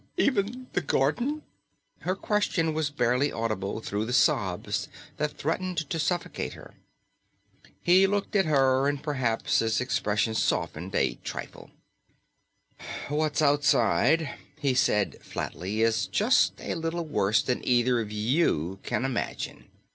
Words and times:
"Even 0.17 0.65
the 0.73 0.81
garden?" 0.81 1.43
Her 1.99 2.15
question 2.15 2.73
was 2.73 2.89
barely 2.89 3.31
audible 3.31 3.81
through 3.81 4.05
the 4.05 4.13
sobs 4.13 4.87
that 5.17 5.37
threatened 5.37 5.87
to 5.91 5.99
suffocate 5.99 6.53
her. 6.53 6.73
He 7.83 8.07
looked 8.07 8.35
at 8.35 8.45
her 8.47 8.87
and 8.87 9.03
perhaps 9.03 9.59
his 9.59 9.79
expression 9.79 10.33
softened 10.33 10.91
just 10.93 11.03
a 11.03 11.15
trifle. 11.23 11.69
"What's 13.09 13.43
outside," 13.43 14.27
he 14.57 14.73
said 14.73 15.17
flatly, 15.21 15.83
"is 15.83 16.07
just 16.07 16.53
a 16.59 16.73
little 16.73 17.05
worse 17.05 17.43
than 17.43 17.61
either 17.63 18.01
of 18.01 18.11
you 18.11 18.79
can 18.81 19.05
imagine." 19.05 19.65